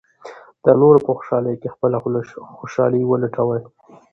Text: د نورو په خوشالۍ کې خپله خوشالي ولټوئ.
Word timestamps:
د 0.63 0.65
نورو 0.81 0.99
په 1.05 1.11
خوشالۍ 1.17 1.55
کې 1.61 1.73
خپله 1.75 1.97
خوشالي 2.57 3.01
ولټوئ. 3.05 3.61